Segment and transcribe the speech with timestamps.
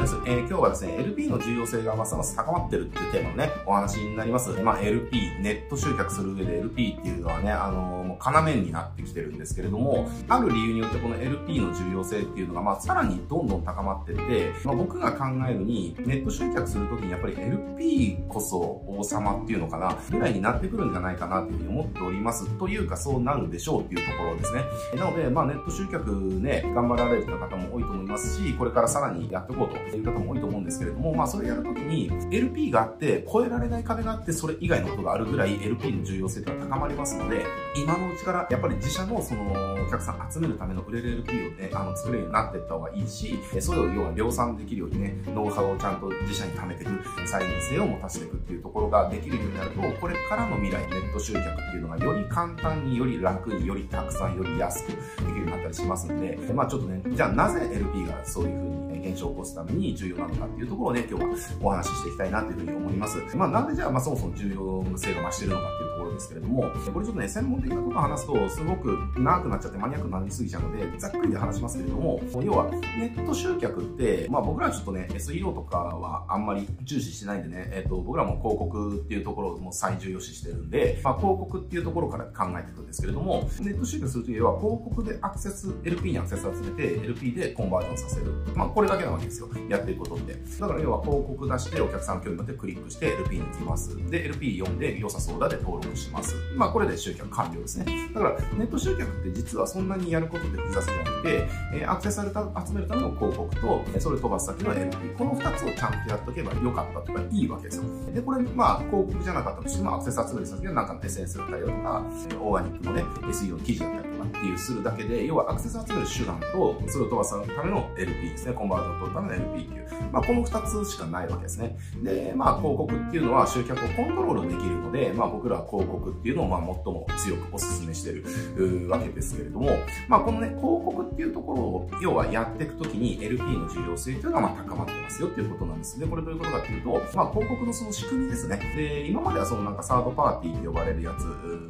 [0.00, 0.16] です。
[0.24, 4.50] えー、今日はですね、LP の重要性がますます高まってるっていうテーマのね、お話になります。
[4.62, 22.48] まあ、LP、ネット集客する上で LP っていうのはね、あのー、もう要になってきてるんですけれども、ある理由によってこの LP の重要性っていうのが、まあ、さらにどんどん高まってって、まあ、僕が考えるに、ネット集客するときにやっぱり LP こそ王様っていうのかな、ぐらいになってくるんじゃないかなっていうふうに思っております。
[22.58, 24.64] というか、そうなるでしょうっていうところですね。
[24.96, 37.44] なので、まあ、ネット集客ね、頑張られる方も多いと思いますし、これからさらにやっていこうとっていう方も多いと思うんですけれども、まあ、それやるときに LP があって、超えられない壁があって、それ以外のことがあるぐらい LP の重要性というのは高まりますので、
[37.76, 39.42] 今のうちからやっぱり自社のその
[39.86, 46.92] お客さん集めるための売れる LP をね、あの作れるようになっていった方がいいし、それを要は量産できるようにね、ノウハウをちゃんと自社に貯めていく、
[47.26, 61.30] 再現性を持たせていくっていうところができるようになると、これからの未来、ネット集客っていうのがより簡単に、より楽に、よりたくさん、より安くできるようになったりしますので、まあちょっとね、じゃあなぜ LP がそういうふうに現象を起こすために重要なのかっていうところをね、今日は
[61.62, 63.36] お話ししていきたいなというふうに思います。
[63.36, 66.62] まあなんでじゃあ、まあそもそも重要性が増してるのかっていうところですけれども、
[66.92, 72.78] これちょっとね、専門的なことを話すと、すごく長くなっちゃってマニアックになりすぎちゃうので、ざっくりで話しますけれども、要は、ネ
[73.16, 88.32] ット集客って、まあ僕らはちょっとね、SEO とかはあんまり重視してないんでね、えっ、ー、と、僕らも広告っていうところをもう最重要視してるんで、まあ広告っていうところから考えていくんですけれども、ネット集客するときは広告でアクセス、LP にアクセス集めて、LP でコンバージョンさせる。
[88.54, 89.48] まあこれだけなわけですよ。
[89.68, 90.34] やっていくことって。
[90.60, 93.96] だから要は広告出してお客さん興味持ってクリックして LP に来ます。
[94.10, 96.34] で、LP 読んで良さそうだで登録します。
[96.56, 98.10] まあこれで集客完了ですね。
[98.12, 104.96] だからネット集客って実はそんなにやることで複雑じゃなくて、えアクセスされた集めるための広告と、それ飛ばす先の LP。
[105.16, 107.84] この2つをちゃんとやっとけばよかったとかいいわけですよ。
[108.12, 112.04] で、これまあ広告じゃなかったとしてもアクセス集める先はなんかの SNS だったりとか、
[112.40, 118.52] オーガニックのね、SEO の記事だったりとかっていうするだけで、要はアクセス集める手段と、それを飛ばすための LP ですね。
[118.52, 119.90] コンバージョンを取るための LP っていう。
[120.12, 121.76] まあこの2つしかないわけですね。
[122.02, 129.70] で、まあ広告っていうのは集客をコントロールできるので、まあ僕らは広告っていうのをまあ最も強くお勧めしてるわけですけれども、
[130.08, 135.98] まあこのね、広告っていうところを要はやっていくときに LP の重要性っていうのがまあ高まってますよっていうことなんです。
[135.98, 138.58] で、これどういうことかっていうと、まあ広告のその仕組みですね。
[138.76, 141.24] で、今まではそのなんかサードパーティーって呼ばれるやつ、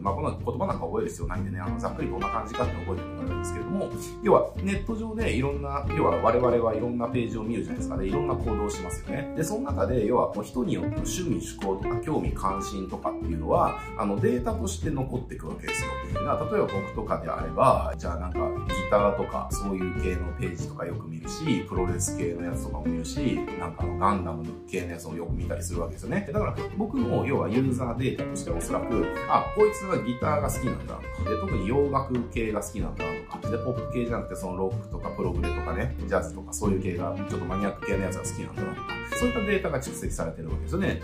[0.00, 3.90] まあこの言葉なんか覚える必要ないんでね、あのざっくりどんな感じかって覚えてもらえるんですけれども、
[4.22, 8.06] 要はネット上でいろんな、要は我々はいろんんなページを見るじゃないですかね。
[8.06, 9.34] いろんな行動をしますよね。
[9.36, 15.90] で、その中で要は人によって趣味、趣向とか興味、関心とかっていうのは、あのデータとして残っていくわけですよ。
[16.14, 18.38] 例えば僕とかであれば、じゃあなんか
[18.68, 26.28] ギターとかそういう系のページとかよく見るし、プロレス系のやつとかも見るし、なんかガンダム系のやつをよく見たりするわけですよね。
[26.32, 41.00] だから僕も要はユーザーデータとしておそらく、あ、こいつはギターが好きなんだとか、で、特に洋楽系が好きなんだとか、で、ポップ系じゃなくてそのロックとかプログレとかね、ジャズとかそういう系が、ちょっとマニアック系のやつが好きなんだなとか、そういったデータが蓄積されてるわけですよね、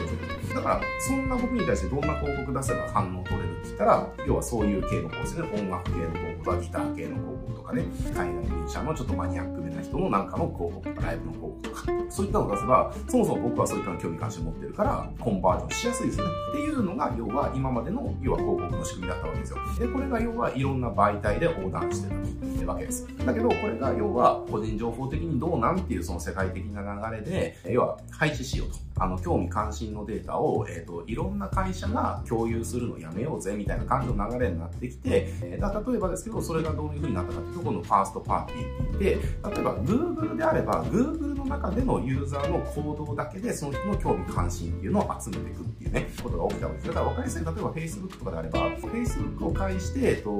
[0.54, 16.32] だから、そんな僕に対してどんな広告出せば反応取れるって言ったら、要はそういう系のコースで、音楽系の広告とかギター系の広告とかね、海外ミュージシャンのちょっとマニアックめな人のなんかの広告とかライブの広告とか、そういったのを出せば、そもそも僕はそういったの興味関心を持ってるから、コンバージョンしやすいですよね。
[16.50, 19.58] っていうのが、要は今までの、要は広告の仕組みだったわけですよ。
[19.78, 22.14] で、これが要はいろんな媒体で横断して
[22.60, 23.06] るわけです。
[23.24, 28.89] だけど、これが要は個人情報的にどうなんっていうその世界的な流れで、要は廃止しようと。
[29.00, 46.88] あの、興味関心のデータを、えっ、ー、と、いろんな会社が共有するのやめようぜ、みたいな感じの流れになってきて、えー、だ例えばですけど、それがどういう風になったかというと、このファーストパーティーって言って、例えば Google であれば、Google の中でのユーザーの行動だけで、その人の興味関心っていうのを集めていくっていうね、ことが起きたわけです。
[46.88, 50.30] だから分かりやすい、例えば Facebook とかであれば、Facebook を介して、えっと、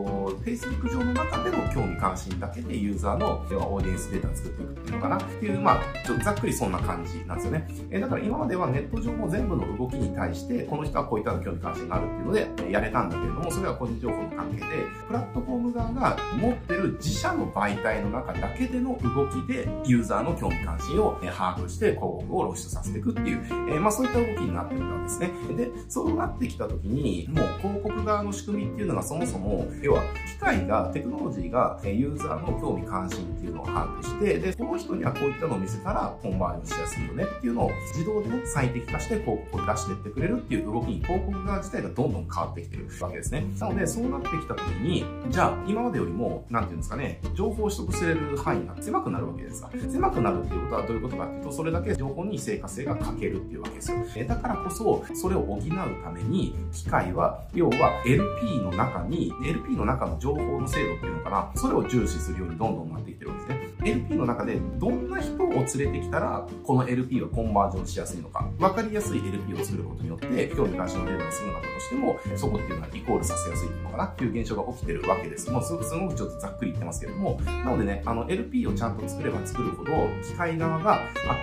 [0.44, 7.66] Facebook 上の中での興味関心だけでユーザーの、要はオーディエンスデータを作っていくっていうのかなっていう、まあ、ちょっとざっくりそんな感じなんですよね。
[7.91, 14.66] えー、だから今までではネット上も全部の動きに対して、この人はこういった興味関心があるっていうので、やれたんだけれども、それは個人情報の関係で、
[15.06, 25.30] プラットフォーム側が持ってる自社の媒体の中だけでの動きで、ユーザーの興味関心を把握して広告を露出させていくっていう、えー、まあそういった動きになってるわけですね。
[25.57, 43.45] で、そうなってきた時に、もう広告側の仕組みっていうのがそもそも、要は機械が、テクノロジーがユーザーの興味関心っていうのを把握して、で、この人にはこういったのを見せたらコンバージョンしやすいよねっていうのを自動でね、最適化して広告を出していってくれるっていう動きに広告側自体がどんどん変わってきてるわけですね。
[43.59, 53.98] なので、そうなってきた時に、じゃあ、今までよりも、なんていうんですかね、情報を取得する範囲が狭くなるわけですが、狭くなるっていうことはどういうことかっていうと、それだけ情報に正確性が欠けるっていうわけですよ。
[54.27, 55.60] だからこそ、それを補う
[56.03, 63.91] ために、機械は、要は LP の中に、LP の中の情情報の精度っていうのかな、それを重視するようにどんどんなってきてるわけですね。
[63.91, 75.50] LP の中でどんな人を連れてきたら、この LP はコンバージョンしやすいのか、わかりやすい LP を作ることによって、興味関心のデータが少なかったとしても、そこっていうのはイコールさせやすいっていうのかなっていう現象が起きてるわけです。
[75.50, 75.84] もうすごく
[76.15, 79.92] ちょっとざっくり言ってますけれども、なのでね、あの LP をちゃんと作れば作るほど、
[80.22, 80.98] 機械側が、あ、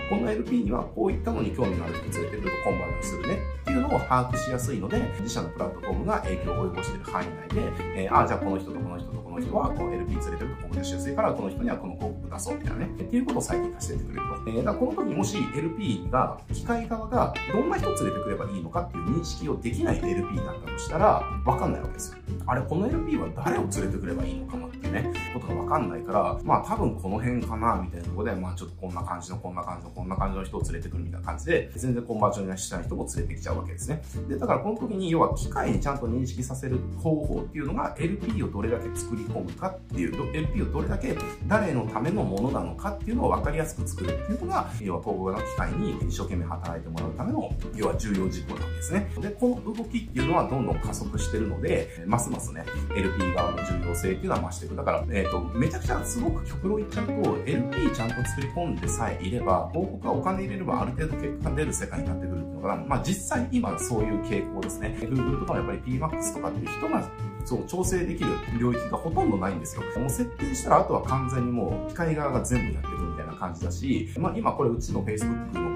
[0.09, 14.36] この LP にはこういったのに興味のある人連れてくるとコンバージョンするねっていうのを把握しやすいので、自社のプラットフォームが影響を及ぼしている範囲内で、えー、あ、じゃあこの人とこの人とこの人はこう LP 連れてるとコンバージョンしやすいから、この人にはこの広告出そうみたいなね、っていうことを最適化しててくれると。
[14.47, 22.17] えー、だこの時もし LP が、機械側がどんな人連れてくればいいのかっていう認識をできない LP だったとしたら、わかんないわけですよ。
[22.45, 24.66] あれ、この LP は誰を連れてくればいいのかな
[25.01, 34.01] ね、ことがわかんないから、まあ多分この辺かな、みたいなところで、まあちょっとこんな感じの、こんな感じの、こんな感じの人を連れてくるみたいな感じで、全然コンバージョンしたい人も連れてきちゃうわけですね。
[34.27, 41.15] で、だからこの時に、要は機械にちゃんと認識させる方法っていうのが、LP をどれだけ作り込むかっていう、LP をどれだけ
[41.47, 49.11] 誰のためのものなのかっていうのを分かりやすく作るっていうのが、要は広告の機械に一生懸命働いてもらうための、要は重要事項なわけですね。
[49.19, 52.63] で、この動きっていうのはどんどん加速してるので、ますますね、
[52.95, 54.75] LP 側の重要性っていうのは増していく。
[54.75, 62.75] だから、えっ、ー、と、めちゃくちゃすごく極論言っちゃうと、LP ちゃんと作り込んでさえいれば、広告はお金入れればある程度結果が出る世界になってくるっていうのかな。
[62.85, 64.97] まあ実際今そういう傾向ですね。
[65.01, 67.09] Google とかやっぱり PMAX とかっていう人が
[67.43, 68.29] そう調整できる
[68.59, 69.83] 領域がほとんどないんですよ。
[69.99, 75.66] もう設定したらあとは完全にもう機械側が全部やってるみたいな感じだし、まあ今これうちの Facebook の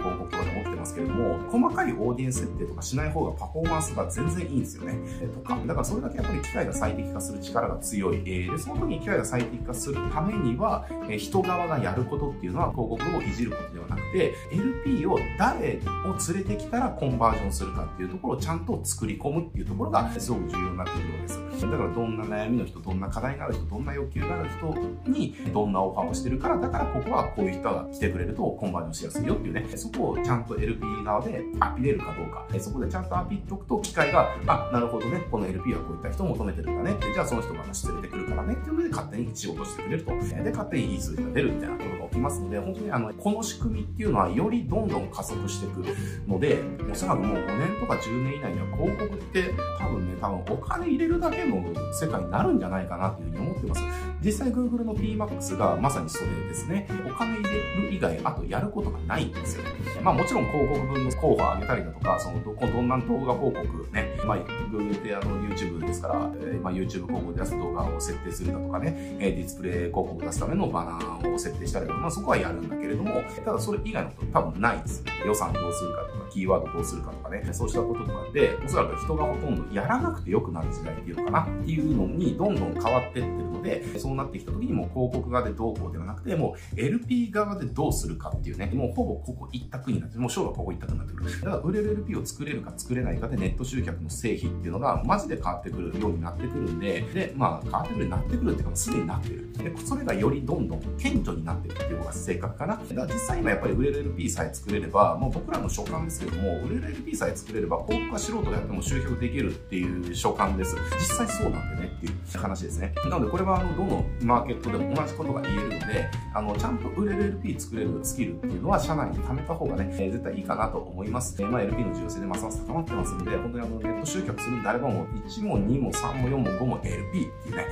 [1.02, 4.96] けれども、細かいオーディエンス設定とかしない方がパフォーマンスが全然いいんですよね。
[5.22, 8.18] えとか、だからそれだけやっぱり機械が最適化する力が強い。
[8.18, 21.42] えー、で、その時に機械が最適化するためには、えー、人側がやることっていうのは広告をいじることではなくて、LP を誰を連れてきたらコンバージョンするかっていうところをちゃんと作り込むっていうところがすごく重要になってくるわけです。
[21.62, 36.98] だからどんな悩みの人、どんな課題がある人、どんな要求がある人にどんなオファーをしてるから、だからここはこういう人が来てくれるとコンバージョンしやすいよっていうね、そこをちゃんと LP 側でアピれるかどうか、そこでちゃんとアピっておくと機械が、あ、なるほどね、この LP はこういった人を求めてるんだね。
[37.14, 40.12] じゃあその人が話連れてくるからねっていうので勝手に仕事してくれると。
[40.12, 45.84] で、勝手にいい数字が出るみたいなことが起きますので、本当にあの、この仕組みっていうのはよりどんどん加速していく
[46.28, 46.62] ので、
[46.92, 51.64] おそらくもう5年とか10年以内には広告って多分ね、多分お金入れるだけの
[51.94, 53.82] 世界になるんじゃないかなっていうふうに思ってます。
[54.24, 56.88] 実際 Google の PMAX がまさにそれですね。
[57.08, 57.50] お金入れ
[57.90, 59.64] る以外、あとやることがないんですよ。
[60.04, 75.04] まあもちろん広告分の候補を上げたりだとか、そのどどんな動画広告ね、まあ Google であの YouTube ですから、えー、まあ YouTube 広告で出す動画を設定するだとかね、えー、ディスプレイ広告を出すためのバナーを設定したりとか、まあそこはやるんだけれども、ただそれ以外のこと多分ないです。
[75.26, 91.32] 予算どうするかとか、キーワードどうするかとかね、そうしたこととかで、おそらく人がほとんどやらなくてよくなる時代っていうのかなっていうのにどんどん変わってってるので、そうなってきた時にも広告側でどうこうではなくて、もう LP 側でどうするかっていうね、もうほぼここ一択になって、もう将来ここ一択になってくる。
[91.32, 99.54] だから売れる LP を作れるか作れないかでネット集客の成否っていうのがマジで変わってくるようになってくるんで、で、まあ変わってくるようになってくるっていうか、すでになってる。
[99.54, 102.76] で、それがよりどんどん顕著になっていくっていうのが正確かな。
[102.76, 110.76] だから実際今やっぱり売れる LP さえ作れれば、もう僕らの所感ですけども、売れる LP さえ作れれば、広告は素人がやっても集客できるっていう所感です。
[110.94, 112.94] 実際そうなんでねっていう話ですね。
[113.06, 121.36] なのでこれはあの、どのマーケットでも同じことが言えるので、あの、ちゃんと売れる LP 作れるスキルっていうのは社内に貯めた方がね、えー、絶対いいかなと思います。
[121.42, 127.12] えー、まあ LP の重要性でますます高まってますんで、本当にあの、ネット集客するんであればもう1も2も3も4も5も LP っ
[127.44, 127.66] ていうね、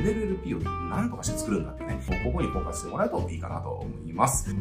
[0.00, 4.54] 売れる LP を何とかして作るんだってね、もうここにフォーカスしてもらえるといいかなと思います。